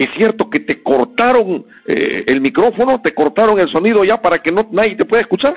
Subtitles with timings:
[0.00, 4.50] ¿Es cierto que te cortaron eh, el micrófono, te cortaron el sonido ya para que
[4.50, 5.54] no nadie te pueda escuchar?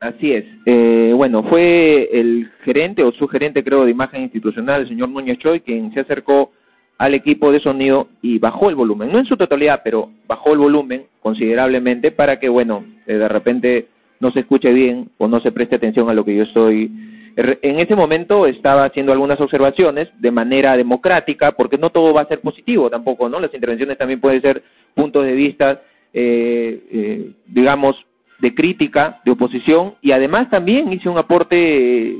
[0.00, 0.44] Así es.
[0.66, 5.38] Eh, bueno, fue el gerente o su gerente, creo, de imagen institucional, el señor Núñez
[5.38, 6.50] Choi, quien se acercó
[6.98, 10.58] al equipo de sonido y bajó el volumen, no en su totalidad, pero bajó el
[10.58, 13.86] volumen considerablemente para que, bueno, eh, de repente
[14.18, 16.90] no se escuche bien o no se preste atención a lo que yo estoy.
[17.36, 22.28] En ese momento estaba haciendo algunas observaciones de manera democrática, porque no todo va a
[22.28, 23.40] ser positivo tampoco, ¿no?
[23.40, 24.62] Las intervenciones también pueden ser
[24.94, 25.82] puntos de vista,
[26.12, 27.96] eh, eh, digamos,
[28.38, 32.16] de crítica, de oposición, y además también hice un aporte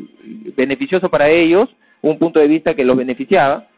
[0.57, 1.69] beneficioso para ellos,
[2.03, 3.69] un punto de vista que los beneficiaba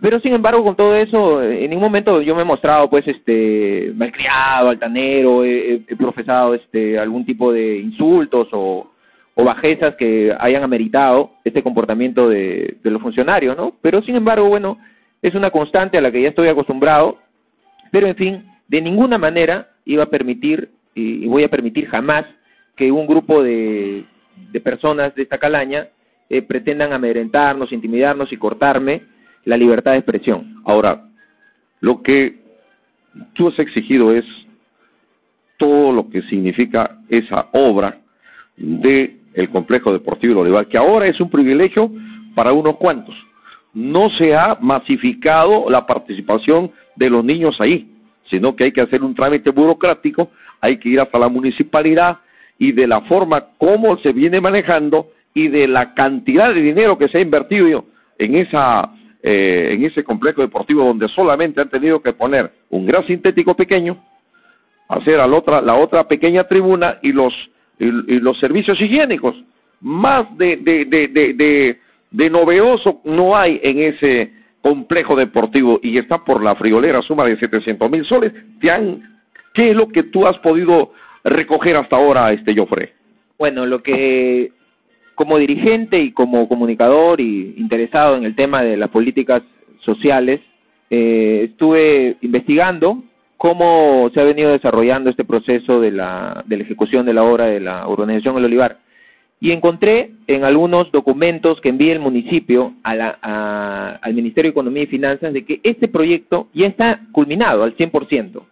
[0.00, 3.92] pero sin embargo, con todo eso, en ningún momento yo me he mostrado pues este
[3.94, 8.90] malcriado, altanero, he, profesado este algún tipo de insultos o,
[9.38, 13.74] o bajezas que hayan ameritado este comportamiento de, los funcionarios, ¿no?
[13.82, 14.78] Pero sin embargo, bueno,
[15.20, 17.18] es una constante a la que ya estoy acostumbrado,
[17.92, 22.24] pero en fin, de ninguna manera iba a permitir y voy a permitir jamás
[22.74, 24.04] que un grupo de,
[24.52, 25.88] de personas de esta calaña
[26.30, 29.02] eh, pretendan amedrentarnos, intimidarnos y cortarme
[29.44, 30.62] la libertad de expresión.
[30.64, 31.04] Ahora,
[31.80, 32.36] lo que
[33.34, 34.24] tú has exigido es
[35.58, 37.98] todo lo que significa esa obra
[38.56, 41.90] de el complejo deportivo Olivar, que ahora es un privilegio
[42.34, 43.14] para unos cuantos.
[43.72, 47.88] No se ha masificado la participación de los niños ahí,
[48.30, 52.18] sino que hay que hacer un trámite burocrático, hay que ir hasta la municipalidad
[52.58, 57.08] y de la forma como se viene manejando y de la cantidad de dinero que
[57.08, 57.84] se ha invertido
[58.18, 58.90] en esa
[59.28, 63.96] eh, en ese complejo deportivo donde solamente han tenido que poner un gran sintético pequeño,
[64.88, 67.34] hacer a la otra, la otra pequeña tribuna y los,
[67.78, 69.34] y, los servicios higiénicos.
[69.80, 71.78] Más de, de, de, de,
[72.10, 74.32] de novedoso no hay en ese
[74.62, 78.32] complejo deportivo y está por la friolera suma de 700 mil soles.
[78.60, 79.00] ¿Te han,
[79.54, 80.92] ¿Qué es lo que tú has podido
[81.24, 82.92] recoger hasta ahora, este Joffre?
[83.38, 84.50] Bueno, lo que
[85.14, 89.42] como dirigente y como comunicador y interesado en el tema de las políticas
[89.80, 90.40] sociales,
[90.90, 93.02] eh, estuve investigando
[93.36, 97.46] cómo se ha venido desarrollando este proceso de la, de la ejecución de la obra
[97.46, 98.78] de la urbanización El Olivar.
[99.38, 104.84] Y encontré en algunos documentos que envié el municipio a la, al Ministerio de Economía
[104.84, 108.42] y Finanzas de que este proyecto ya está culminado al 100%.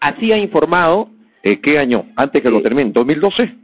[0.00, 1.08] Así ha informado.
[1.42, 2.06] Eh, ¿Qué año?
[2.16, 3.54] Antes que lo eh, termine, ¿2012?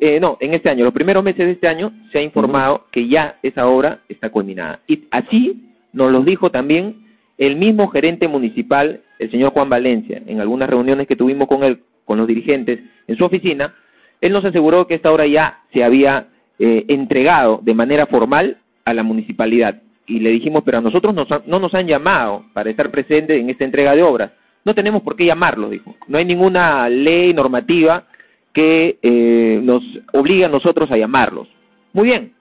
[0.00, 3.08] eh, no, en este año, los primeros meses de este año, se ha informado que
[3.08, 4.80] ya esa obra está culminada.
[4.86, 7.07] Y así nos lo dijo también
[7.38, 11.80] el mismo gerente municipal, el señor Juan Valencia, en algunas reuniones que tuvimos con él,
[12.04, 13.74] con los dirigentes, en su oficina,
[14.20, 16.26] él nos aseguró que esta obra ya se había
[16.58, 19.80] eh, entregado de manera formal a la municipalidad.
[20.06, 21.14] Y le dijimos, pero a nosotros
[21.46, 24.32] no nos han llamado para estar presentes en esta entrega de obras.
[24.64, 25.94] No tenemos por qué llamarlo, dijo.
[26.08, 28.04] No hay ninguna ley normativa
[28.52, 29.82] que eh, nos
[30.12, 31.46] obliga a nosotros a llamarlos.
[31.92, 32.32] Muy bien.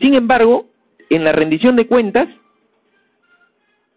[0.00, 0.66] Sin embargo,
[1.10, 2.28] en la rendición de cuentas,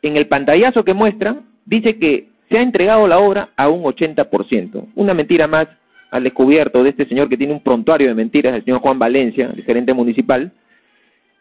[0.07, 4.89] en el pantallazo que muestra, dice que se ha entregado la obra a un 80%.
[4.95, 5.67] Una mentira más
[6.11, 9.51] al descubierto de este señor que tiene un prontuario de mentiras, el señor Juan Valencia,
[9.55, 10.51] el gerente municipal,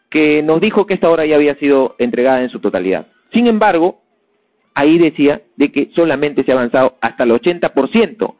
[0.09, 3.05] que nos dijo que esta obra ya había sido entregada en su totalidad.
[3.31, 4.01] Sin embargo,
[4.73, 8.33] ahí decía de que solamente se ha avanzado hasta el 80%.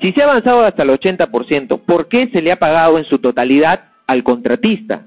[0.00, 3.18] Si se ha avanzado hasta el 80%, ¿por qué se le ha pagado en su
[3.18, 5.06] totalidad al contratista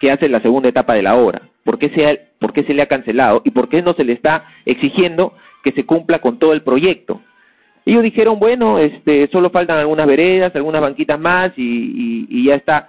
[0.00, 1.42] que hace la segunda etapa de la obra?
[1.64, 3.42] ¿Por qué se, ha, por qué se le ha cancelado?
[3.44, 7.20] ¿Y por qué no se le está exigiendo que se cumpla con todo el proyecto?
[7.84, 12.54] Ellos dijeron, bueno, este, solo faltan algunas veredas, algunas banquitas más y, y, y ya
[12.54, 12.88] está.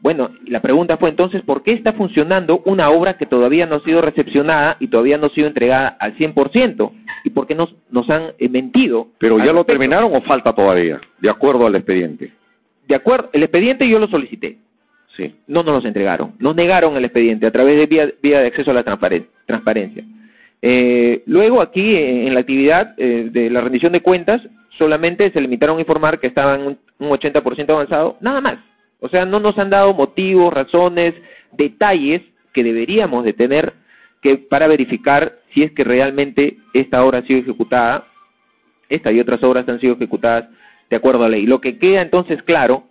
[0.00, 3.80] Bueno, la pregunta fue entonces, ¿por qué está funcionando una obra que todavía no ha
[3.84, 6.92] sido recepcionada y todavía no ha sido entregada al 100%?
[7.24, 9.08] ¿Y por qué nos, nos han eh, mentido?
[9.18, 12.32] ¿Pero ya lo terminaron o falta todavía, de acuerdo al expediente?
[12.86, 14.58] De acuerdo, el expediente yo lo solicité.
[15.16, 15.34] Sí.
[15.46, 16.32] No nos los entregaron.
[16.38, 20.04] Nos negaron el expediente a través de vía, de acceso a la transparencia.
[20.60, 24.40] Eh, luego aquí, en la actividad eh, de la rendición de cuentas,
[24.78, 28.58] solamente se limitaron a informar que estaban un, un 80% avanzado, nada más
[29.04, 31.14] o sea, no nos han dado motivos, razones,
[31.52, 32.22] detalles
[32.54, 33.74] que deberíamos de tener
[34.22, 38.06] que para verificar si es que realmente esta obra ha sido ejecutada,
[38.88, 40.48] esta y otras obras han sido ejecutadas
[40.88, 41.44] de acuerdo a la ley.
[41.44, 42.84] Lo que queda entonces claro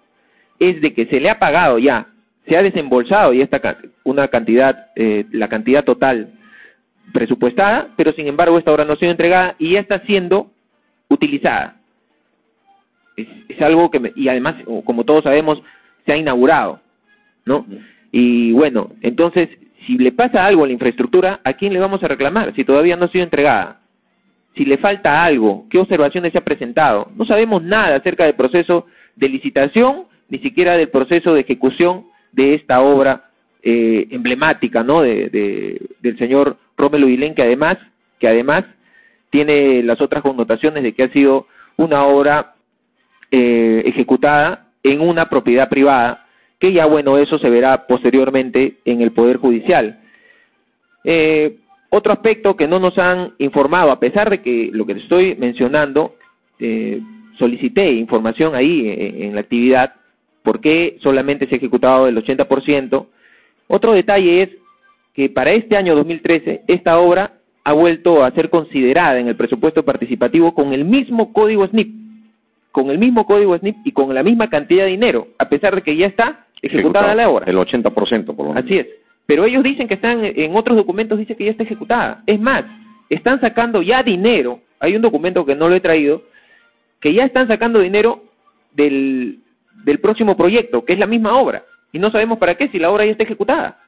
[0.59, 2.05] es de que se le ha pagado ya,
[2.47, 6.29] se ha desembolsado ya esta una cantidad, eh, la cantidad total
[7.13, 10.51] presupuestada, pero sin embargo esta obra no ha sido entregada y ya está siendo
[11.09, 11.77] utilizada.
[13.15, 14.55] Es, es algo que, me, y además,
[14.85, 15.61] como todos sabemos,
[16.05, 16.79] se ha inaugurado,
[17.45, 17.65] ¿no?
[18.11, 19.49] Y bueno, entonces,
[19.85, 22.95] si le pasa algo a la infraestructura, ¿a quién le vamos a reclamar si todavía
[22.95, 23.83] no ha sido entregada?
[24.55, 27.09] si le falta algo, qué observaciones se ha presentado.
[27.15, 28.85] No sabemos nada acerca del proceso
[29.15, 33.29] de licitación, ni siquiera del proceso de ejecución de esta obra
[33.61, 35.01] eh, emblemática, ¿no?
[35.01, 37.77] De, de, del señor Rómelo Vilén, que además,
[38.19, 38.65] que además
[39.29, 41.47] tiene las otras connotaciones de que ha sido
[41.77, 42.53] una obra
[43.31, 46.25] eh, ejecutada en una propiedad privada,
[46.59, 49.99] que ya bueno, eso se verá posteriormente en el Poder Judicial.
[51.03, 51.57] Eh,
[51.89, 56.15] otro aspecto que no nos han informado, a pesar de que lo que estoy mencionando,
[56.59, 57.01] eh,
[57.37, 59.93] solicité información ahí en, en la actividad,
[60.43, 63.07] por qué solamente se ha ejecutado el 80%.
[63.67, 64.49] Otro detalle es
[65.13, 69.83] que para este año 2013 esta obra ha vuelto a ser considerada en el presupuesto
[69.83, 71.95] participativo con el mismo código SNIP,
[72.71, 75.81] con el mismo código SNIP y con la misma cantidad de dinero, a pesar de
[75.81, 77.45] que ya está ejecutada la obra.
[77.49, 78.65] El 80% por lo menos.
[78.65, 78.87] Así es.
[79.25, 82.23] Pero ellos dicen que están, en otros documentos dice que ya está ejecutada.
[82.25, 82.65] Es más,
[83.09, 86.23] están sacando ya dinero, hay un documento que no lo he traído,
[86.99, 88.23] que ya están sacando dinero
[88.73, 89.39] del,
[89.83, 92.91] del próximo proyecto, que es la misma obra, y no sabemos para qué si la
[92.91, 93.79] obra ya está ejecutada.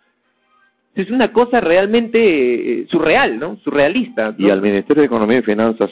[0.95, 3.57] Es una cosa realmente eh, surreal, ¿no?
[3.57, 4.33] Surrealista.
[4.37, 5.89] Y al Ministerio de Economía y Finanzas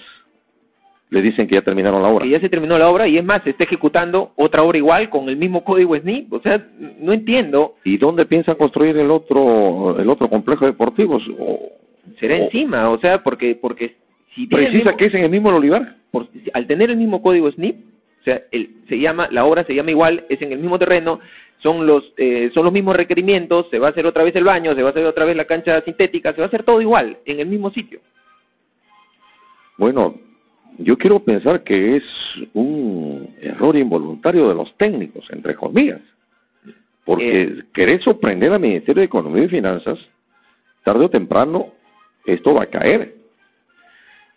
[1.09, 2.23] le dicen que ya terminaron la obra.
[2.23, 5.09] Que ya se terminó la obra y es más, se está ejecutando otra obra igual
[5.09, 6.31] con el mismo código SNIP.
[6.31, 6.65] O sea,
[6.99, 7.75] no entiendo.
[7.83, 11.19] ¿Y dónde piensan construir el otro el otro complejo deportivo?
[11.37, 11.59] O,
[12.19, 13.95] Será encima, o sea, porque porque
[14.35, 15.95] si precisa que es en el mismo Olivar.
[16.11, 17.75] Por, al tener el mismo código SNIP,
[18.23, 21.19] o sea, el, se llama la obra se llama igual, es en el mismo terreno,
[21.57, 24.73] son los eh, son los mismos requerimientos, se va a hacer otra vez el baño,
[24.73, 27.17] se va a hacer otra vez la cancha sintética, se va a hacer todo igual,
[27.25, 27.99] en el mismo sitio.
[29.77, 30.15] Bueno,
[30.77, 32.03] yo quiero pensar que es
[32.53, 35.99] un error involuntario de los técnicos, entre comillas,
[37.03, 39.99] porque eh, querer sorprender al Ministerio de Economía y Finanzas,
[40.85, 41.73] tarde o temprano,
[42.25, 43.15] esto va a caer.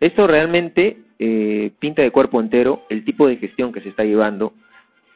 [0.01, 4.53] Esto realmente eh, pinta de cuerpo entero el tipo de gestión que se está llevando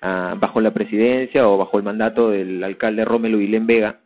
[0.02, 3.98] Ah, bajo la presidencia o bajo el mandato del alcalde Rómelo Vilén Vega,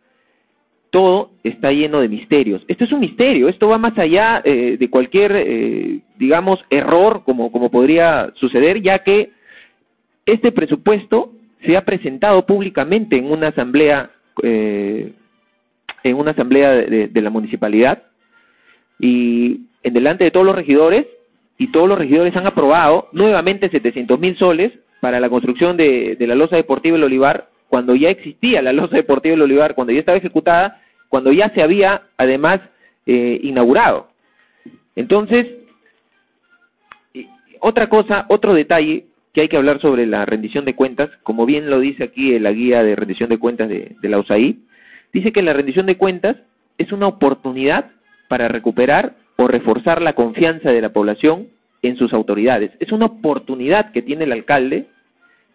[0.91, 2.65] todo está lleno de misterios.
[2.67, 7.53] Esto es un misterio, esto va más allá eh, de cualquier, eh, digamos, error como,
[7.53, 9.31] como podría suceder, ya que
[10.27, 11.31] este presupuesto
[11.65, 14.11] se ha presentado públicamente en una asamblea,
[14.43, 15.13] eh,
[16.03, 18.03] en una asamblea de, de la municipalidad
[18.99, 21.07] y en delante de todos los regidores
[21.59, 26.27] y todos los regidores han aprobado nuevamente 700 mil soles para la construcción de, de
[26.27, 30.01] la losa deportiva El Olivar, cuando ya existía la losa deportiva El Olivar, cuando ya
[30.01, 32.61] estaba ejecutada, cuando ya se había además
[33.07, 34.09] eh, inaugurado.
[34.97, 35.47] Entonces,
[37.61, 41.71] otra cosa, otro detalle que hay que hablar sobre la rendición de cuentas, como bien
[41.71, 44.57] lo dice aquí la guía de rendición de cuentas de, de la USAID,
[45.13, 46.37] dice que la rendición de cuentas
[46.79, 47.91] es una oportunidad
[48.29, 51.49] para recuperar o reforzar la confianza de la población
[51.83, 52.71] en sus autoridades.
[52.81, 54.87] Es una oportunidad que tiene el alcalde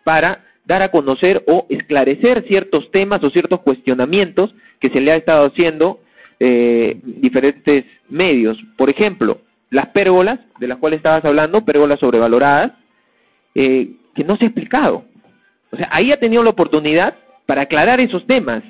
[0.03, 5.15] para dar a conocer o esclarecer ciertos temas o ciertos cuestionamientos que se le ha
[5.15, 5.99] estado haciendo
[6.39, 8.57] eh, diferentes medios.
[8.77, 9.39] Por ejemplo,
[9.71, 12.73] las pérgolas, de las cuales estabas hablando, pérgolas sobrevaloradas,
[13.55, 15.05] eh, que no se ha explicado.
[15.71, 17.15] O sea, ahí ha tenido la oportunidad
[17.45, 18.63] para aclarar esos temas.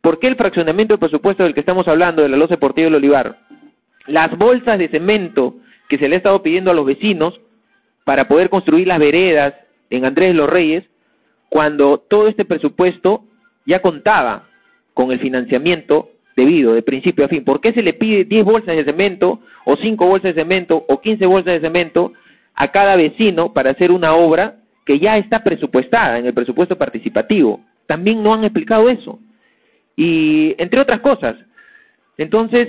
[0.00, 2.96] ¿Por qué el fraccionamiento del presupuesto del que estamos hablando, de la loza deportiva del
[2.96, 3.36] Olivar?
[4.08, 5.54] Las bolsas de cemento
[5.88, 7.40] que se le ha estado pidiendo a los vecinos
[8.04, 9.54] para poder construir las veredas
[9.90, 10.84] en Andrés de los Reyes,
[11.48, 13.24] cuando todo este presupuesto
[13.66, 14.48] ya contaba
[14.94, 17.44] con el financiamiento debido de principio a fin.
[17.44, 21.00] ¿Por qué se le pide 10 bolsas de cemento o 5 bolsas de cemento o
[21.00, 22.12] 15 bolsas de cemento
[22.54, 27.60] a cada vecino para hacer una obra que ya está presupuestada en el presupuesto participativo?
[27.86, 29.18] También no han explicado eso.
[29.96, 31.36] Y entre otras cosas.
[32.16, 32.68] Entonces,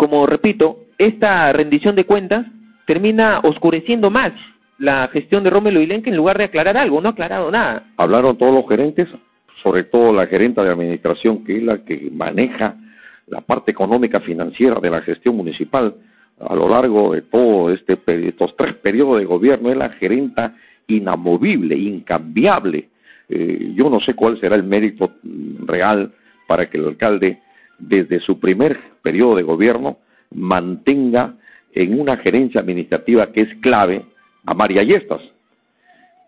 [0.00, 2.46] como repito, esta rendición de cuentas
[2.86, 4.32] termina oscureciendo más
[4.78, 7.84] la gestión de Rómelo que en lugar de aclarar algo, no ha aclarado nada.
[7.98, 9.08] Hablaron todos los gerentes,
[9.62, 12.76] sobre todo la gerenta de administración, que es la que maneja
[13.26, 15.94] la parte económica financiera de la gestión municipal
[16.48, 20.54] a lo largo de todo este estos tres periodos de gobierno, es la gerenta
[20.86, 22.88] inamovible, incambiable.
[23.28, 25.10] Eh, yo no sé cuál será el mérito
[25.66, 26.10] real
[26.46, 27.38] para que el alcalde,
[27.80, 29.98] desde su primer periodo de gobierno,
[30.32, 31.34] mantenga
[31.72, 34.02] en una gerencia administrativa que es clave
[34.44, 35.20] a María Yestas.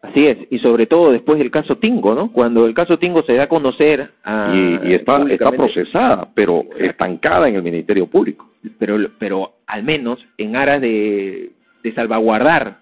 [0.02, 2.32] Así es, y sobre todo después del caso Tingo, ¿no?
[2.32, 4.52] Cuando el caso Tingo se da a conocer a,
[4.84, 8.48] y, está, está procesada, pero estancada en el Ministerio Público.
[8.80, 11.50] Pero, pero al menos en aras de,
[11.84, 12.78] de salvaguardar,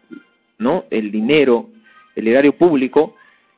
[0.59, 0.85] ¿no?
[0.91, 1.69] El dinero,
[2.17, 3.17] el erario público,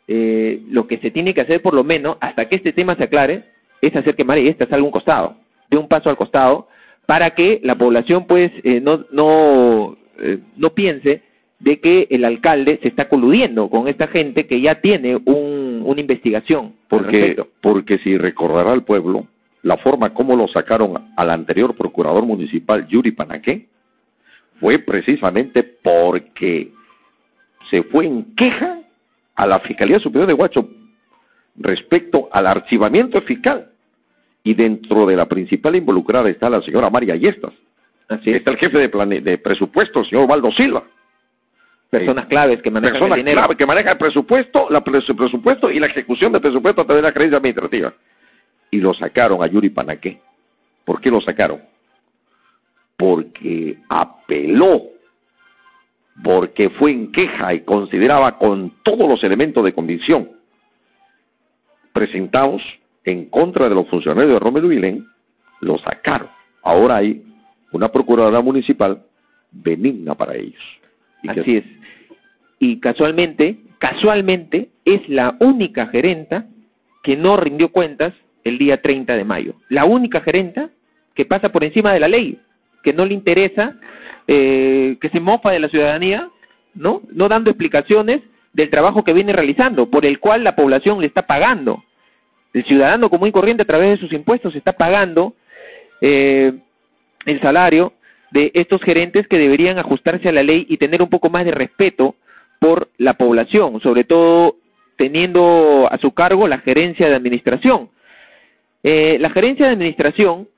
[0.08, 3.04] eh, lo que se tiene que hacer por lo menos hasta que este tema se
[3.04, 3.44] aclare
[3.82, 5.36] es hacer que María salga un costado,
[5.70, 6.68] de un paso al costado,
[7.04, 11.22] para que la población pues eh, no no eh, no piense
[11.58, 16.00] de que el alcalde se está coludiendo con esta gente que ya tiene un, una
[16.00, 16.72] investigación.
[16.88, 19.26] Porque, porque si recordará el pueblo,
[19.62, 23.66] la forma como lo sacaron al anterior procurador municipal, Yuri Panaqué,
[24.58, 26.70] fue precisamente porque
[27.70, 28.80] se fue en queja
[29.36, 30.68] a la Fiscalía Superior de Huacho
[31.56, 33.71] respecto al archivamiento fiscal.
[34.44, 37.52] Y dentro de la principal involucrada está la señora María Yestas.
[38.08, 40.82] Así está el jefe de, de presupuesto, el señor Valdo Silva
[41.92, 43.40] personas claves que manejan personas el dinero.
[43.42, 47.02] Clave que manejan el presupuesto, la, el presupuesto y la ejecución del presupuesto a través
[47.02, 47.92] de la creencia administrativa.
[48.70, 50.18] Y lo sacaron a Yuri Panaqué.
[50.86, 51.60] ¿Por qué lo sacaron?
[52.96, 54.84] Porque apeló,
[56.24, 60.30] porque fue en queja y consideraba con todos los elementos de convicción
[61.92, 62.62] presentados
[63.04, 65.06] en contra de los funcionarios de Romero Vilén,
[65.60, 66.28] lo sacaron.
[66.62, 67.22] Ahora hay
[67.72, 69.02] una procuradora municipal
[69.50, 70.62] benigna para ellos.
[71.26, 71.64] Así es
[72.62, 76.46] y casualmente, casualmente es la única gerenta
[77.02, 79.54] que no rindió cuentas el día 30 de mayo.
[79.68, 80.70] La única gerenta
[81.16, 82.38] que pasa por encima de la ley,
[82.84, 83.74] que no le interesa,
[84.28, 86.28] eh, que se mofa de la ciudadanía,
[86.76, 87.02] ¿no?
[87.10, 91.22] No dando explicaciones del trabajo que viene realizando, por el cual la población le está
[91.22, 91.82] pagando.
[92.52, 95.34] El ciudadano común y corriente a través de sus impuestos está pagando
[96.00, 96.52] eh,
[97.26, 97.92] el salario
[98.30, 101.52] de estos gerentes que deberían ajustarse a la ley y tener un poco más de
[101.52, 102.14] respeto
[102.60, 104.56] por la población, sobre todo
[104.96, 107.90] teniendo a su cargo la gerencia de administración.
[108.82, 110.48] Eh, la gerencia de administración,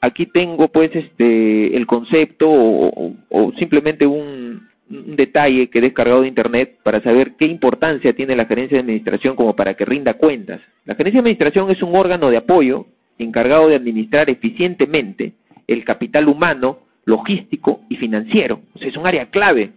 [0.00, 6.28] aquí tengo pues este el concepto o, simplemente un, un, detalle que he descargado de
[6.28, 10.60] internet para saber qué importancia tiene la gerencia de administración como para que rinda cuentas.
[10.84, 12.86] La gerencia de administración es un órgano de apoyo
[13.18, 15.32] encargado de administrar eficientemente
[15.66, 18.60] el capital humano, logístico y financiero.
[18.74, 19.70] O sea, es un área clave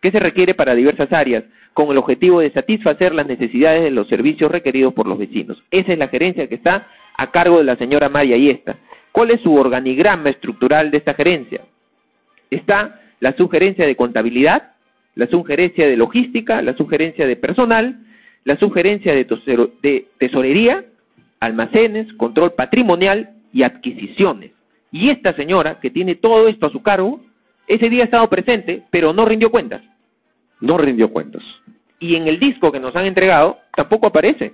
[0.00, 4.08] que se requiere para diversas áreas, con el objetivo de satisfacer las necesidades de los
[4.08, 5.62] servicios requeridos por los vecinos.
[5.70, 8.76] Esa es la gerencia que está a cargo de la señora María Iesta.
[9.12, 11.62] ¿Cuál es su organigrama estructural de esta gerencia?
[12.50, 14.72] Está la sugerencia de contabilidad,
[15.14, 18.00] la sugerencia de logística, la sugerencia de personal,
[18.44, 19.26] la sugerencia de,
[19.82, 20.84] de tesorería,
[21.38, 24.52] almacenes, control patrimonial y adquisiciones.
[24.92, 27.20] Y esta señora, que tiene todo esto a su cargo,
[27.66, 29.82] ese día ha estado presente, pero no rindió cuentas.
[30.60, 31.42] No rindió cuentas.
[31.98, 34.52] Y en el disco que nos han entregado tampoco aparece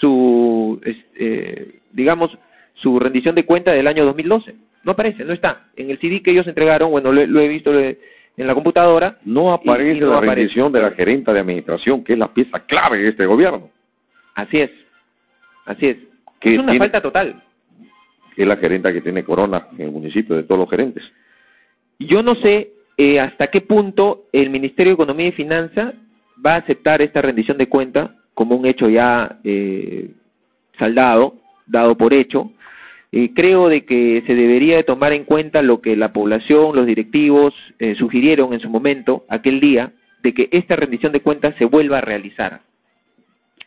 [0.00, 2.36] su, eh, digamos,
[2.80, 4.54] su rendición de cuenta del año 2012.
[4.84, 5.66] No aparece, no está.
[5.76, 7.96] En el CD que ellos entregaron, bueno, lo, he visto en
[8.36, 9.18] la computadora.
[9.24, 13.08] No aparece la rendición de la gerente de administración, que es la pieza clave de
[13.08, 13.70] este gobierno.
[14.34, 14.70] Así es,
[15.66, 15.96] así es.
[16.40, 17.42] es una falta total.
[18.36, 21.02] Es la gerente que tiene Corona en el municipio de todos los gerentes.
[21.98, 25.94] Yo no sé eh, hasta qué punto el Ministerio de Economía y Finanzas
[26.44, 30.10] va a aceptar esta rendición de cuenta como un hecho ya eh,
[30.78, 31.34] saldado,
[31.66, 32.52] dado por hecho.
[33.10, 36.86] Eh, creo de que se debería de tomar en cuenta lo que la población, los
[36.86, 41.64] directivos eh, sugirieron en su momento, aquel día, de que esta rendición de cuentas se
[41.64, 42.60] vuelva a realizar.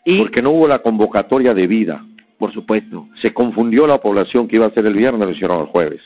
[0.06, 2.04] Y, Porque no hubo la convocatoria de vida
[2.42, 3.08] por supuesto.
[3.22, 6.02] Se confundió la población que iba a ser el viernes, lo hicieron el jueves.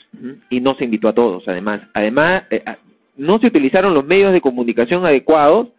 [0.49, 1.79] Y no se invitó a todos, además.
[1.93, 2.75] Además, eh, ah,
[3.15, 5.69] no se utilizaron los medios de comunicación adecuados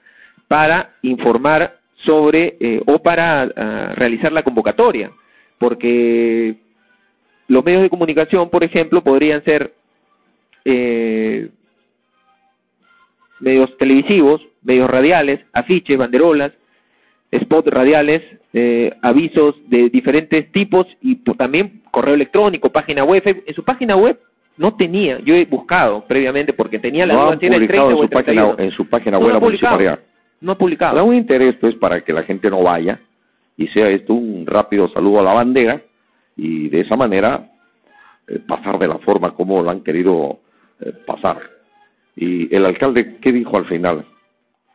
[0.48, 5.10] para informar sobre eh, o para ah, realizar la convocatoria,
[5.58, 6.56] porque
[7.48, 9.72] los medios de comunicación, por ejemplo, podrían ser
[10.64, 11.48] eh,
[13.40, 16.52] medios televisivos, medios radiales, afiches, banderolas,
[17.34, 18.22] spots radiales,
[18.52, 23.22] eh, avisos de diferentes tipos y también correo electrónico, página web.
[23.46, 24.18] En su página web
[24.56, 28.88] no tenía, yo he buscado previamente porque tenía la no en, su página, en su
[28.88, 29.34] página web la
[30.40, 30.96] No ha publicado.
[30.96, 32.98] Da un interés pues para que la gente no vaya
[33.56, 35.80] y sea esto un rápido saludo a la bandera
[36.36, 37.50] y de esa manera
[38.28, 40.40] eh, pasar de la forma como lo han querido
[40.80, 41.38] eh, pasar.
[42.16, 44.04] Y el alcalde, ¿qué dijo al final?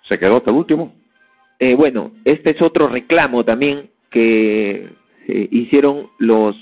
[0.08, 0.94] ¿Se quedó hasta el último?
[1.60, 4.90] Eh, bueno, este es otro reclamo también que
[5.28, 6.56] eh, hicieron los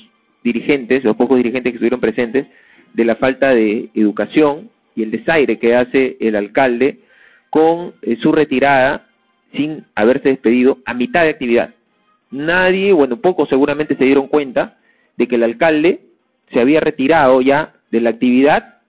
[0.44, 2.48] dirigentes, los pocos dirigentes que estuvieron presentes,
[2.94, 7.00] de la falta de educación y el desaire que hace el alcalde
[7.50, 9.08] con su retirada
[9.54, 11.74] sin haberse despedido a mitad de actividad.
[12.32, 14.78] Nadie, bueno, pocos seguramente se dieron cuenta
[15.20, 16.00] de que el alcalde
[16.52, 18.80] se había retirado ya de la actividad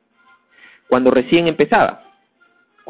[0.88, 2.04] cuando recién empezaba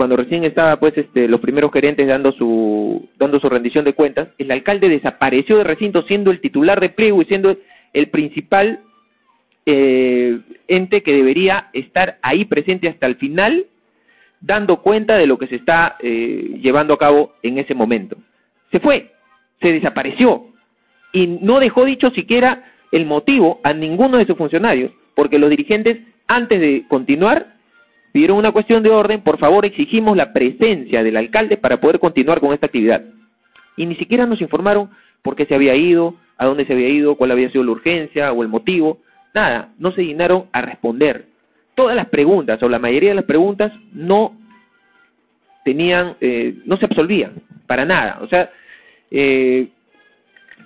[0.00, 4.28] cuando recién estaba pues este los primeros gerentes dando su dando su rendición de cuentas,
[4.38, 7.54] el alcalde desapareció de recinto siendo el titular de pliego y siendo
[7.92, 8.80] el principal
[9.66, 13.66] eh, ente que debería estar ahí presente hasta el final,
[14.40, 18.16] dando cuenta de lo que se está eh, llevando a cabo en ese momento.
[18.70, 19.10] Se fue,
[19.60, 20.46] se desapareció
[21.12, 25.98] y no dejó dicho siquiera el motivo a ninguno de sus funcionarios, porque los dirigentes,
[26.26, 27.54] antes de continuar,
[28.12, 32.40] pidieron una cuestión de orden, por favor exigimos la presencia del alcalde para poder continuar
[32.40, 33.02] con esta actividad.
[33.76, 34.90] Y ni siquiera nos informaron
[35.22, 38.32] por qué se había ido, a dónde se había ido, cuál había sido la urgencia
[38.32, 38.98] o el motivo.
[39.34, 41.26] Nada, no se dignaron a responder.
[41.74, 44.34] Todas las preguntas, o la mayoría de las preguntas, no
[45.64, 47.34] tenían, eh, no se absolvían,
[47.66, 48.18] para nada.
[48.22, 48.50] O sea,
[49.10, 49.68] eh,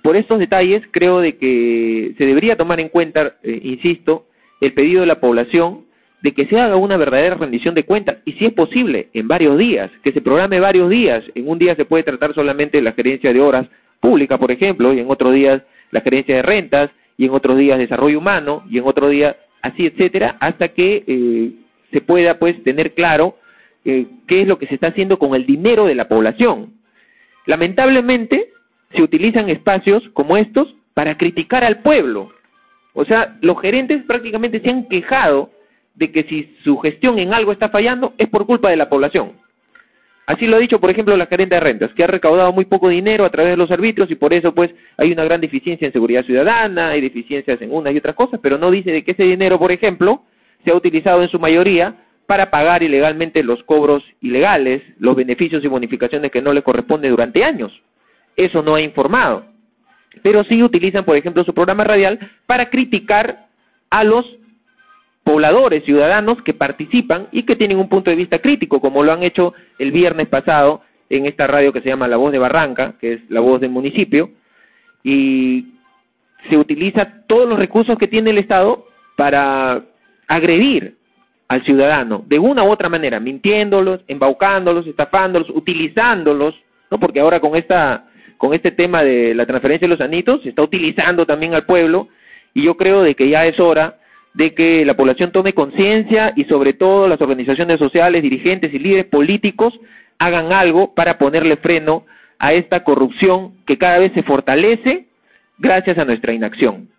[0.05, 4.27] por estos detalles creo de que se debería tomar en cuenta, eh, insisto,
[4.61, 5.85] el pedido de la población
[6.21, 9.57] de que se haga una verdadera rendición de cuentas y si es posible en varios
[9.57, 11.23] días, que se programe varios días.
[11.33, 13.65] En un día se puede tratar solamente la gerencia de horas
[13.99, 17.79] pública, por ejemplo, y en otros días la gerencia de rentas, y en otros días
[17.79, 21.51] desarrollo humano, y en otro día así, etcétera, hasta que eh,
[21.91, 23.37] se pueda pues tener claro
[23.83, 26.73] eh, qué es lo que se está haciendo con el dinero de la población.
[27.47, 28.49] Lamentablemente
[28.93, 32.31] se utilizan espacios como estos para criticar al pueblo.
[32.93, 35.51] O sea, los gerentes prácticamente se han quejado
[35.95, 39.33] de que si su gestión en algo está fallando es por culpa de la población.
[40.27, 42.89] Así lo ha dicho, por ejemplo, la gerente de rentas, que ha recaudado muy poco
[42.89, 45.93] dinero a través de los arbitrios y por eso pues hay una gran deficiencia en
[45.93, 49.23] seguridad ciudadana, hay deficiencias en unas y otras cosas, pero no dice de que ese
[49.23, 50.23] dinero, por ejemplo,
[50.63, 55.67] se ha utilizado en su mayoría para pagar ilegalmente los cobros ilegales, los beneficios y
[55.67, 57.71] bonificaciones que no le corresponden durante años.
[58.35, 59.45] Eso no ha informado.
[60.21, 63.47] Pero sí utilizan, por ejemplo, su programa radial para criticar
[63.89, 64.25] a los
[65.23, 69.23] pobladores, ciudadanos que participan y que tienen un punto de vista crítico, como lo han
[69.23, 73.13] hecho el viernes pasado en esta radio que se llama La Voz de Barranca, que
[73.13, 74.29] es la voz del municipio,
[75.03, 75.65] y
[76.49, 79.81] se utiliza todos los recursos que tiene el Estado para
[80.27, 80.95] agredir
[81.47, 86.55] al ciudadano de una u otra manera, mintiéndolos, embaucándolos, estafándolos, utilizándolos,
[86.89, 86.99] ¿no?
[86.99, 88.05] Porque ahora con esta
[88.37, 92.09] con este tema de la transferencia de los anitos se está utilizando también al pueblo
[92.53, 93.95] y yo creo de que ya es hora
[94.33, 99.05] de que la población tome conciencia y sobre todo las organizaciones sociales, dirigentes y líderes
[99.05, 99.73] políticos
[100.19, 102.03] hagan algo para ponerle freno
[102.37, 105.05] a esta corrupción que cada vez se fortalece
[105.57, 106.89] gracias a nuestra inacción.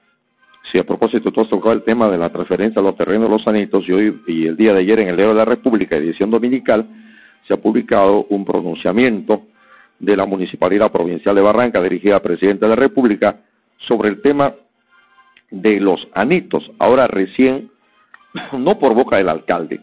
[0.72, 3.30] Sí, a propósito, tú has tocado el tema de la transferencia a los terrenos de
[3.30, 5.96] los sanitos y hoy y el día de ayer en el Leo de la República,
[5.96, 6.86] edición dominical,
[7.46, 9.42] se ha publicado un pronunciamiento
[9.98, 13.40] de la Municipalidad Provincial de Barranca, dirigida al Presidente de la República,
[13.78, 14.54] sobre el tema
[15.50, 16.70] de los anitos.
[16.78, 17.70] Ahora recién,
[18.52, 19.80] no por boca del alcalde,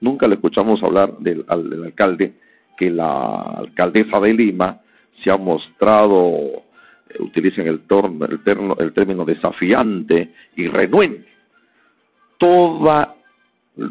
[0.00, 2.34] nunca le escuchamos hablar del, alcalde,
[2.76, 4.80] que la alcaldesa de Lima
[5.22, 6.32] se ha mostrado,
[7.08, 11.28] eh, utilicen el, torno, el, terno, el término desafiante y renuente.
[12.38, 13.14] Toda,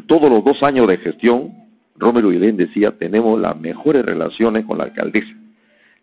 [0.06, 1.52] todos los dos años de gestión,
[1.96, 5.34] Romero Guilén decía, tenemos las mejores relaciones con la alcaldesa.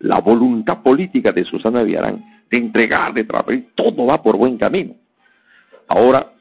[0.02, 4.94] La voluntad política de Susana Villarán de entregar, de trabajar, todo va por buen camino.
[5.88, 6.32] Ahora,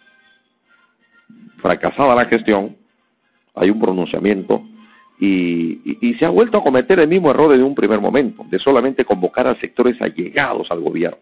[1.62, 2.76] fracasada la gestión,
[3.56, 4.62] hay un pronunciamiento
[5.20, 8.60] y, y, se ha vuelto a cometer el mismo error de un primer momento, de
[8.60, 11.20] solamente convocar a sectores allegados al gobierno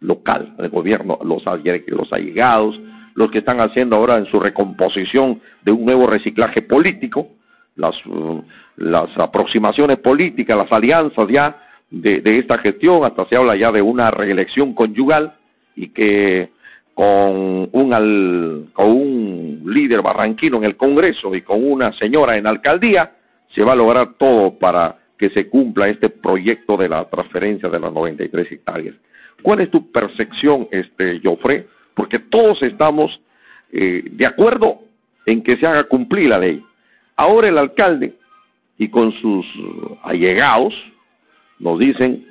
[0.00, 2.78] local, al gobierno, los, los allegados,
[3.14, 7.28] los que están haciendo ahora en su recomposición de un nuevo reciclaje político,
[7.76, 7.94] las,
[8.76, 11.56] las aproximaciones políticas, las alianzas ya
[11.90, 15.34] de, esta gestión, hasta se habla ya de una reelección conyugal
[15.74, 16.50] y que
[16.94, 23.12] con un, con un líder barranquino en el Congreso y con una señora en alcaldía,
[23.54, 27.80] se va a lograr todo para que se cumpla este proyecto de la transferencia de
[27.80, 28.94] las 93 hectáreas.
[29.42, 31.66] ¿Cuál es tu percepción, este, Joffre?
[31.94, 33.20] Porque todos estamos
[33.72, 34.80] eh, de acuerdo
[35.26, 36.62] en que se haga cumplir la ley.
[37.16, 38.14] Ahora el alcalde
[38.76, 39.46] y con sus
[40.02, 40.74] allegados
[41.58, 42.26] nos dicen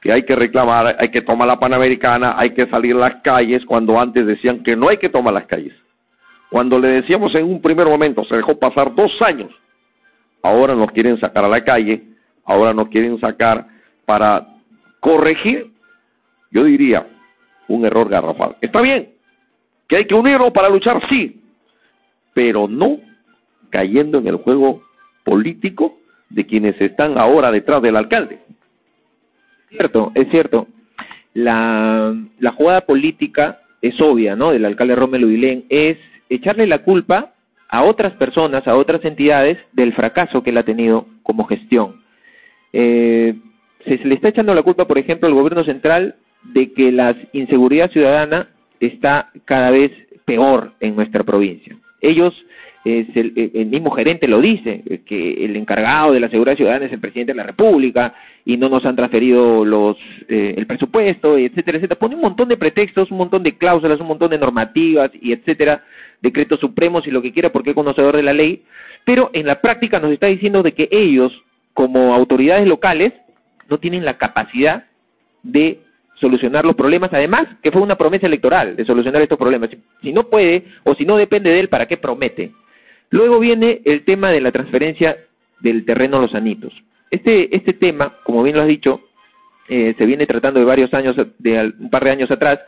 [0.00, 3.64] que hay que reclamar, hay que tomar la Panamericana, hay que salir a las calles,
[3.64, 5.72] cuando antes decían que no hay que tomar las calles.
[6.50, 9.50] Cuando le decíamos en un primer momento, se dejó pasar dos años,
[10.42, 12.02] ahora nos quieren sacar a la calle,
[12.44, 13.64] ahora nos quieren sacar
[14.04, 14.48] para
[14.98, 15.68] corregir,
[16.50, 17.06] yo diría,
[17.68, 18.56] un error garrafal.
[18.60, 19.10] Está bien,
[19.88, 21.40] que hay que unirnos para luchar, sí,
[22.34, 22.98] pero no
[23.70, 24.82] cayendo en el juego
[25.24, 28.40] político de quienes están ahora detrás del alcalde
[29.72, 30.66] cierto, es cierto.
[31.34, 34.52] La, la jugada política es obvia, ¿no?
[34.52, 37.32] Del alcalde Romelu Vilén es echarle la culpa
[37.68, 42.02] a otras personas, a otras entidades del fracaso que él ha tenido como gestión.
[42.72, 43.34] Eh,
[43.84, 47.16] se, se le está echando la culpa, por ejemplo, al gobierno central de que la
[47.32, 48.48] inseguridad ciudadana
[48.80, 49.90] está cada vez
[50.24, 51.76] peor en nuestra provincia.
[52.00, 52.34] Ellos,
[52.84, 57.00] es el, mismo gerente lo dice, que el encargado de la seguridad ciudadana es el
[57.00, 58.14] presidente de la República
[58.44, 59.96] y no nos han transferido los
[60.28, 61.98] eh, el presupuesto, etcétera, etcétera.
[61.98, 65.84] Pone un montón de pretextos, un montón de cláusulas, un montón de normativas y etcétera,
[66.20, 68.64] decretos supremos y lo que quiera porque es conocedor de la ley,
[69.04, 71.32] pero en la práctica nos está diciendo de que ellos,
[71.74, 73.12] como autoridades locales,
[73.68, 74.86] no tienen la capacidad
[75.44, 75.78] de
[76.20, 79.70] solucionar los problemas, además que fue una promesa electoral de solucionar estos problemas.
[80.02, 82.52] Si no puede o si no depende de él, ¿para qué promete?
[83.12, 85.16] Luego viene el tema de la transferencia
[85.60, 86.74] del terreno a los anitos.
[87.10, 89.02] Este, este tema, como bien lo has dicho,
[89.68, 92.58] eh, se viene tratando de varios años, de un par de años atrás,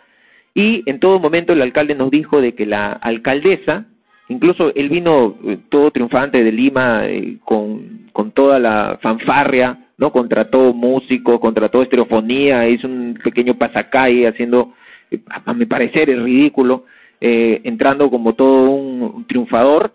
[0.54, 3.86] y en todo momento el alcalde nos dijo de que la alcaldesa,
[4.28, 10.10] incluso él vino eh, todo triunfante de Lima eh, con, con toda la fanfarria ¿no?
[10.12, 14.72] Contrató músicos, contrató estereofonía, hizo un pequeño pasacalle haciendo,
[15.44, 16.84] a mi parecer, es ridículo,
[17.20, 19.92] eh, entrando como todo un, triunfador,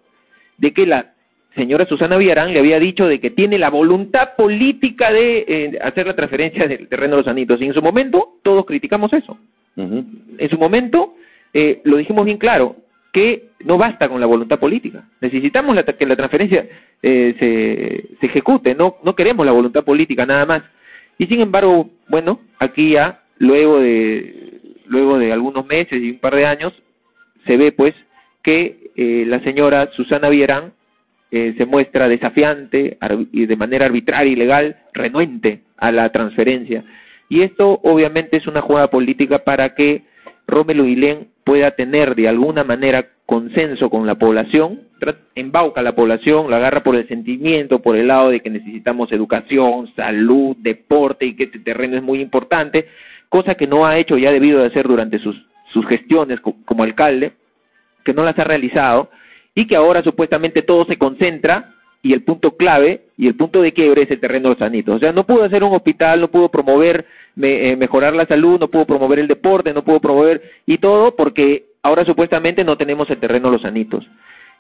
[0.59, 1.13] de que la
[1.55, 6.07] señora Susana Villarán le había dicho de que tiene la voluntad política de eh, hacer
[6.07, 7.61] la transferencia del terreno de los anitos.
[7.61, 9.37] Y en su momento todos criticamos eso.
[9.75, 11.15] En su momento
[11.53, 12.75] eh, lo dijimos bien claro,
[13.13, 15.05] que no basta con la voluntad política.
[15.21, 16.67] Necesitamos que la transferencia
[17.01, 20.63] eh, se, se ejecute, no, no queremos la voluntad política nada más.
[21.17, 26.35] Y sin embargo, bueno, aquí ya, luego de, luego de algunos meses y un par
[26.35, 26.73] de años,
[27.45, 27.95] se ve pues
[28.43, 30.73] que eh, la señora Susana Vierán
[31.31, 32.97] eh, se muestra desafiante
[33.31, 36.83] y de manera arbitraria y legal, renuente a la transferencia.
[37.29, 40.01] Y esto obviamente es una jugada política para que
[40.47, 44.81] Rómelo Guilén pueda tener de alguna manera consenso con la población,
[45.33, 49.13] embauca a la población, la agarra por el sentimiento, por el lado de que necesitamos
[49.13, 52.85] educación, salud, deporte y que este terreno es muy importante,
[53.29, 55.37] cosa que no ha hecho y ha debido de hacer durante sus,
[55.71, 57.31] sus gestiones como alcalde,
[58.09, 59.11] que no las ha realizado
[59.53, 63.71] y que ahora supuestamente todo se concentra y el punto clave y el punto de
[63.71, 64.95] quiebre es el terreno de los sanitos.
[64.95, 67.05] O sea, no pudo hacer un hospital, no pudo promover
[67.39, 71.65] eh, mejorar la salud, no pudo promover el deporte, no pudo promover y todo porque
[71.83, 74.07] ahora supuestamente no tenemos el terreno de los sanitos.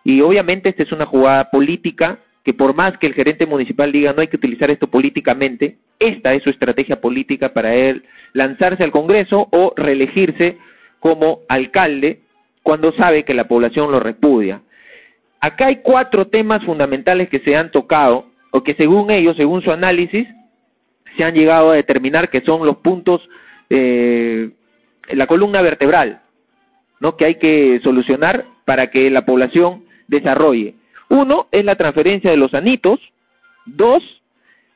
[0.03, 4.13] Y obviamente esta es una jugada política que por más que el gerente municipal diga
[4.13, 8.91] no hay que utilizar esto políticamente, esta es su estrategia política para él lanzarse al
[8.91, 10.57] Congreso o reelegirse
[10.99, 12.19] como alcalde
[12.63, 14.61] cuando sabe que la población lo repudia.
[15.41, 19.71] Acá hay cuatro temas fundamentales que se han tocado, o que según ellos, según su
[19.71, 20.27] análisis,
[21.15, 23.27] se han llegado a determinar que son los puntos,
[23.69, 24.49] eh,
[25.09, 26.21] la columna vertebral,
[26.99, 27.15] ¿no?
[27.15, 30.75] que hay que solucionar para que la población desarrolle.
[31.09, 32.99] Uno es la transferencia de los anitos,
[33.65, 34.03] dos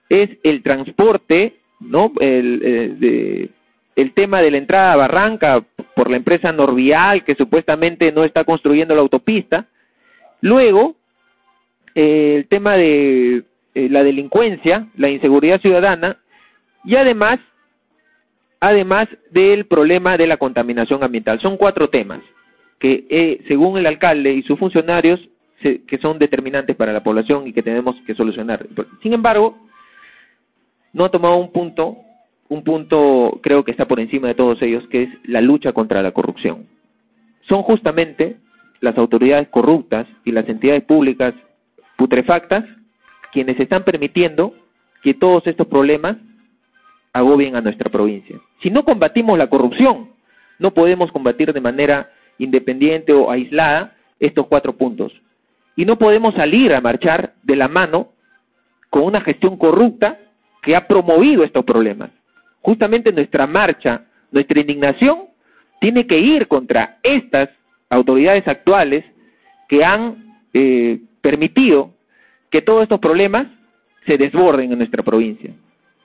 [0.09, 2.11] es el transporte, ¿no?
[2.19, 3.49] El, eh,
[3.95, 5.63] el tema de la entrada a Barranca
[5.95, 9.67] por la empresa Norvial que supuestamente no está construyendo la autopista,
[10.43, 10.97] Luego,
[11.95, 13.43] eh, el tema de
[13.75, 16.17] eh, la delincuencia, la inseguridad ciudadana
[16.83, 17.39] y además,
[18.59, 21.39] además del problema de la contaminación ambiental.
[21.39, 22.19] Son cuatro temas
[22.77, 25.21] que, eh, según el alcalde y sus funcionarios,
[25.61, 28.67] que son determinantes para la población y que tenemos que solucionar.
[29.01, 29.57] Sin embargo,
[30.91, 31.99] no ha tomado un punto,
[32.53, 36.01] un punto creo que está por encima de todos ellos, que es la lucha contra
[36.01, 36.67] la corrupción.
[37.47, 38.37] Son justamente
[38.79, 41.33] las autoridades corruptas y las entidades públicas
[41.97, 42.65] putrefactas
[43.31, 44.53] quienes están permitiendo
[45.01, 46.17] que todos estos problemas
[47.11, 48.37] agobien a nuestra provincia.
[48.61, 50.09] Si no combatimos la corrupción,
[50.59, 55.11] no podemos combatir de manera independiente o aislada estos cuatro puntos.
[55.75, 58.09] Y no podemos salir a marchar de la mano
[58.89, 60.19] con una gestión corrupta
[60.61, 62.11] que ha promovido estos problemas.
[62.63, 65.25] Justamente nuestra marcha, nuestra indignación,
[65.81, 67.49] tiene que ir contra estas
[67.89, 69.03] autoridades actuales
[69.67, 71.91] que han eh, permitido
[72.49, 73.47] que todos estos problemas
[74.05, 75.51] se desborden en nuestra provincia.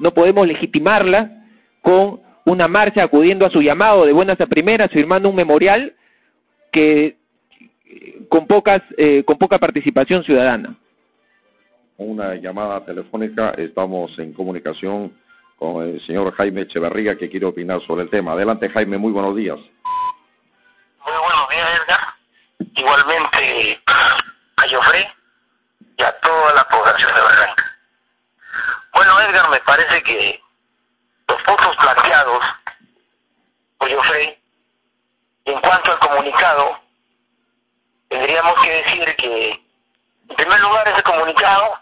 [0.01, 1.45] No podemos legitimarla
[1.81, 5.95] con una marcha acudiendo a su llamado de buenas a primeras, firmando un memorial
[6.73, 7.17] que
[8.29, 10.77] con pocas eh, con poca participación ciudadana.
[11.99, 15.13] Una llamada telefónica, estamos en comunicación
[15.59, 18.33] con el señor Jaime Echeverría que quiere opinar sobre el tema.
[18.33, 19.59] Adelante Jaime, muy buenos días.
[19.59, 22.01] Muy buenos días, Edgar.
[22.75, 25.13] Igualmente a Jofre
[25.97, 27.77] y a toda la población de Barranca.
[28.95, 30.41] Bueno, Edgar, me parece que
[31.29, 32.43] los puntos planteados
[33.79, 34.39] por Jofre,
[35.45, 36.79] en cuanto al comunicado,
[38.09, 39.51] tendríamos que decir que,
[40.29, 41.79] en primer lugar, ese comunicado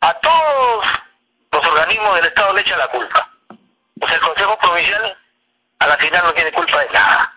[0.00, 0.84] a todos
[1.52, 3.28] los organismos del Estado le echa la culpa.
[4.00, 5.16] O sea, el Consejo Provincial
[5.80, 7.32] a la final no tiene culpa de nada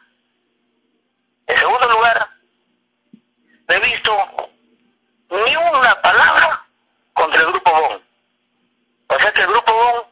[1.48, 2.28] En segundo lugar,
[3.68, 4.52] no he visto
[5.30, 6.62] ni una palabra
[7.14, 8.02] contra el Grupo BON.
[9.08, 10.04] O sea que el Grupo BON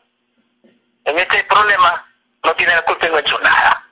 [1.06, 2.06] en este problema
[2.44, 3.84] no tiene la culpa y no ha hecho nada.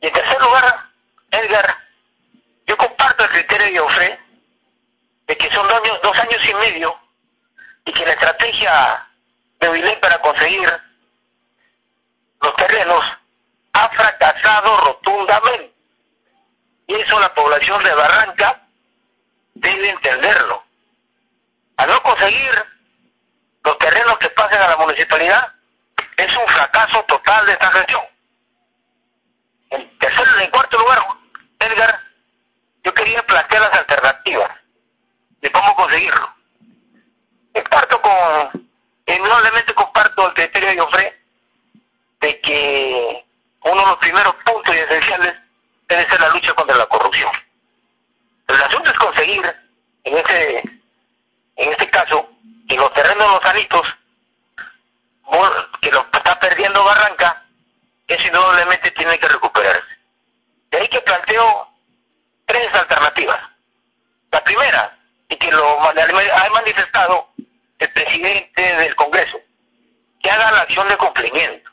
[0.00, 0.84] Y en tercer lugar,
[1.30, 1.76] Edgar,
[2.66, 4.20] yo comparto el criterio de Ofre
[5.26, 7.06] de que son dos años, dos años y medio
[7.86, 9.06] y que la estrategia
[9.60, 10.70] de Vilén para conseguir
[12.42, 13.04] los terrenos
[13.88, 15.72] fracasado rotundamente.
[16.88, 18.60] Y eso la población de Barranca
[19.54, 20.62] debe entenderlo.
[21.76, 22.64] Al no conseguir
[23.64, 25.52] los terrenos que pasen a la municipalidad,
[26.16, 28.02] es un fracaso total de esta gestión.
[29.70, 31.02] En tercer en cuarto lugar,
[31.58, 32.00] Edgar,
[32.84, 34.50] yo quería plantear las alternativas
[35.40, 36.28] de cómo conseguirlo.
[37.52, 38.68] Comparto con,
[39.06, 41.16] indudablemente comparto el criterio de Ofre
[42.20, 43.25] de que
[43.64, 45.36] uno de los primeros puntos y esenciales
[45.88, 47.32] debe ser la lucha contra la corrupción.
[48.48, 49.54] El asunto es conseguir,
[50.04, 50.58] en este,
[51.56, 52.28] en este caso,
[52.68, 53.86] que los terrenos los sanitos,
[55.80, 57.42] que lo está perdiendo Barranca,
[58.06, 59.96] eso indudablemente tiene que recuperarse.
[60.70, 61.68] De ahí que planteo
[62.46, 63.40] tres alternativas.
[64.30, 64.96] La primera,
[65.28, 67.28] y que lo ha manifestado
[67.78, 69.38] el presidente del Congreso,
[70.22, 71.70] que haga la acción de cumplimiento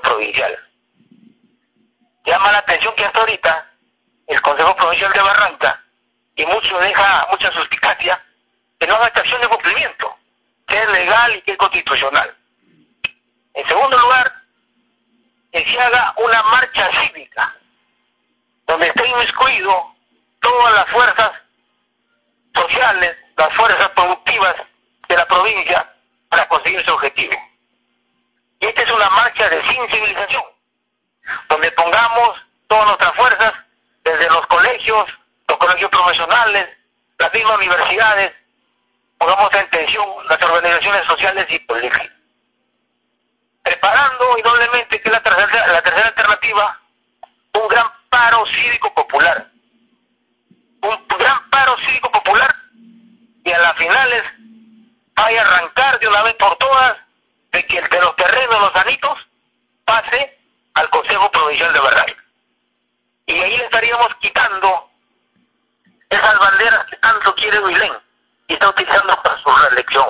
[0.00, 0.58] Provincial.
[2.24, 3.70] Llama la atención que hasta ahorita
[4.26, 5.82] el Consejo Provincial de Barranca,
[6.36, 8.20] y mucho deja mucha suspicacia,
[8.78, 10.16] que no haga esta acción de cumplimiento,
[10.66, 12.34] que es legal y que es constitucional.
[13.54, 14.32] En segundo lugar,
[15.52, 17.54] que se haga una marcha cívica,
[18.66, 19.94] donde esté inmiscuido
[20.40, 21.32] todas las fuerzas
[22.54, 24.56] sociales, las fuerzas productivas
[25.08, 25.90] de la provincia
[26.28, 27.36] para conseguir su objetivo.
[28.60, 30.42] Y esta es una marcha de sensibilización,
[31.48, 32.38] donde pongamos
[32.68, 33.54] todas nuestras fuerzas,
[34.04, 35.08] desde los colegios,
[35.48, 36.68] los colegios profesionales,
[37.18, 38.34] las mismas universidades,
[39.18, 42.08] pongamos en tensión las organizaciones sociales y políticas.
[43.62, 46.78] Preparando idóneblemente que la tercera, la tercera alternativa,
[47.54, 49.46] un gran paro cívico popular.
[50.82, 52.54] Un gran paro cívico popular
[53.44, 54.24] y a las finales
[55.14, 56.98] vaya a arrancar de una vez por todas
[57.52, 59.18] de que el de los terrenos, los anitos,
[59.84, 60.38] pase
[60.74, 62.22] al Consejo Provincial de Barranca.
[63.26, 63.68] Y ahí le
[66.10, 67.92] esas banderas que tanto quiere Huilén
[68.48, 70.06] y está utilizando para su reelección.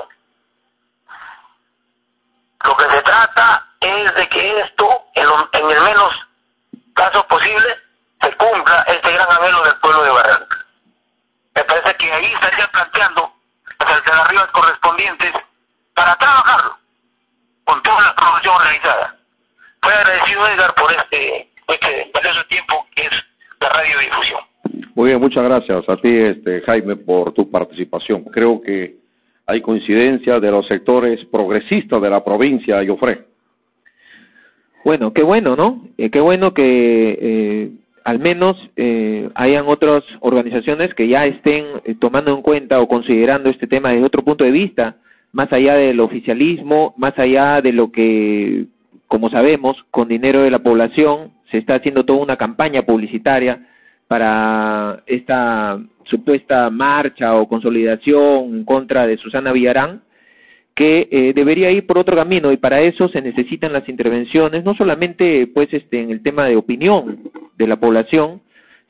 [2.64, 6.14] Lo que se trata es de que esto, en, el menos
[6.94, 7.76] casos posible,
[8.20, 10.56] se cumpla este gran anhelo del pueblo de Barranca.
[11.54, 13.32] Me parece que ahí estaría planteando
[13.78, 15.34] las alternativas correspondientes
[15.94, 16.78] para trabajarlo
[17.64, 19.14] con toda la producción realizada.
[19.80, 22.85] Fue agradecido Edgar por este, este valioso tiempo
[23.76, 24.40] radiodifusión.
[24.94, 28.24] Muy bien, muchas gracias a ti, este, Jaime, por tu participación.
[28.24, 28.96] Creo que
[29.46, 33.24] hay coincidencia de los sectores progresistas de la provincia de Yofre.
[34.84, 35.82] Bueno, qué bueno, ¿no?
[35.98, 37.70] Eh, qué bueno que eh,
[38.06, 43.50] al menos eh, hayan otras organizaciones que ya estén eh, tomando en cuenta o considerando
[43.50, 44.94] este tema desde otro punto de vista,
[45.32, 48.66] más allá del oficialismo, más allá de lo que,
[49.08, 53.66] como sabemos, con dinero de la población se está haciendo toda una campaña publicitaria
[54.08, 60.02] para esta supuesta marcha o consolidación en contra de Susana Villarán,
[60.74, 64.74] que eh, debería ir por otro camino y para eso se necesitan las intervenciones, no
[64.74, 68.42] solamente pues este en el tema de opinión de la población,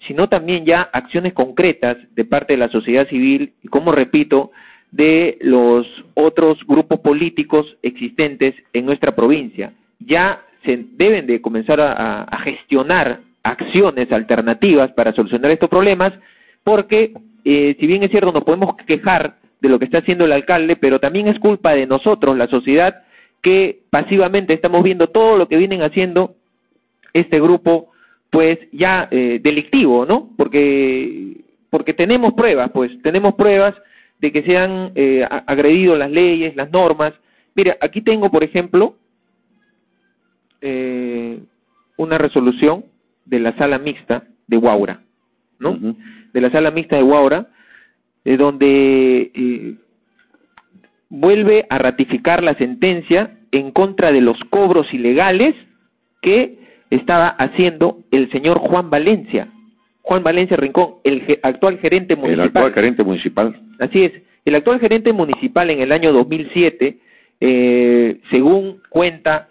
[0.06, 4.50] sino también ya acciones concretas de parte de la sociedad civil y como repito,
[4.90, 9.72] de los otros grupos políticos existentes en nuestra provincia.
[10.00, 16.12] Ya se deben de comenzar a, gestionar acciones alternativas para solucionar estos problemas,
[16.62, 17.12] porque
[17.44, 20.76] eh, si bien es cierto nos podemos quejar de lo que está haciendo el alcalde,
[20.76, 23.04] pero también es culpa de nosotros, la sociedad,
[23.42, 26.34] que pasivamente estamos viendo todo lo que vienen haciendo
[27.14, 27.92] este grupo,
[28.30, 30.28] pues ya eh, delictivo, ¿no?
[30.36, 31.36] Porque
[31.70, 33.74] porque tenemos pruebas, pues tenemos pruebas
[34.20, 37.12] de que se han eh, agredido las leyes, las normas.
[37.54, 38.94] Mira, aquí tengo, por ejemplo,
[40.60, 41.40] eh,
[41.96, 42.84] una resolución
[43.24, 45.00] de la sala mixta de Guaura,
[45.58, 45.78] ¿no?
[46.32, 47.48] De la sala mixta de Guaura,
[48.24, 49.74] eh, donde eh,
[51.08, 55.54] vuelve a ratificar la sentencia en contra de los cobros ilegales
[56.22, 56.58] que
[56.90, 59.48] estaba haciendo el señor Juan Valencia.
[60.02, 62.42] Juan Valencia Rincón, el actual gerente municipal.
[62.42, 63.60] El actual gerente municipal.
[63.80, 64.12] Así es.
[64.44, 66.98] El actual gerente municipal en el año 2007,
[67.40, 69.48] eh, según cuenta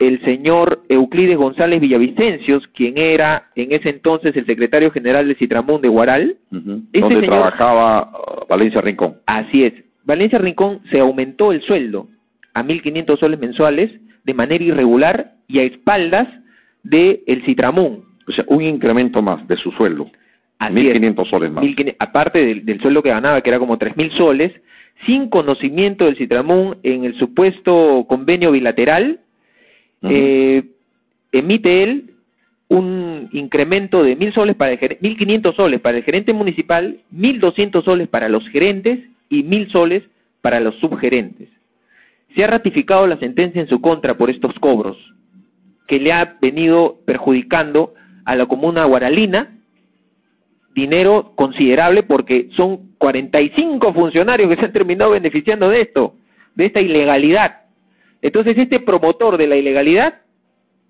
[0.00, 5.82] el señor Euclides González Villavicencios, quien era en ese entonces el secretario general de Citramón
[5.82, 6.36] de Guaral.
[6.50, 9.16] Este donde trabajaba uh, Valencia Rincón.
[9.26, 9.74] Así es.
[10.04, 12.08] Valencia Rincón se aumentó el sueldo
[12.54, 13.90] a 1.500 soles mensuales
[14.24, 16.28] de manera irregular y a espaldas
[16.82, 18.04] de el Citramón.
[18.26, 20.10] O sea, un incremento más de su sueldo.
[20.60, 21.64] 1.500 soles más.
[21.98, 24.52] aparte del, del, sueldo que ganaba, que era como 3.000 soles,
[25.04, 29.20] sin conocimiento del Citramón en el supuesto convenio bilateral,
[30.02, 30.64] eh,
[31.32, 32.10] emite él
[32.68, 37.40] un incremento de mil soles para el mil quinientos soles para el gerente municipal, mil
[37.40, 40.02] doscientos soles para los gerentes y mil soles
[40.40, 41.48] para los subgerentes.
[42.34, 44.96] Se ha ratificado la sentencia en su contra por estos cobros,
[45.88, 49.50] que le ha venido perjudicando a la comuna guaralina
[50.74, 56.14] dinero considerable porque son 45 funcionarios que se han terminado beneficiando de esto,
[56.54, 57.59] de esta ilegalidad.
[58.22, 60.14] Entonces este promotor de la ilegalidad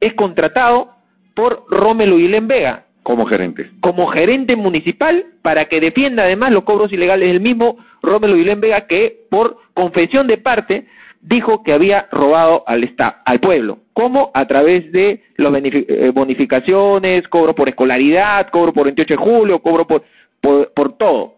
[0.00, 0.90] es contratado
[1.34, 2.84] por Rómelo Guilén Vega.
[3.02, 3.70] Como gerente.
[3.80, 8.86] Como gerente municipal para que defienda además los cobros ilegales del mismo Rómelo Guilén Vega
[8.86, 10.86] que por confesión de parte
[11.20, 13.78] dijo que había robado al Estado, al pueblo.
[13.92, 14.30] ¿Cómo?
[14.34, 19.86] A través de las eh, bonificaciones, cobro por escolaridad, cobro por 28 de julio, cobro
[19.86, 20.02] por,
[20.40, 21.34] por, por todo.